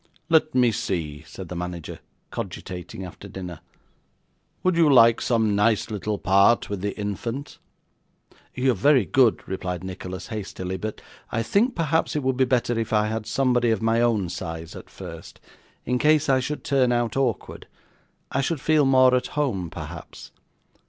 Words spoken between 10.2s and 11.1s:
hastily; 'but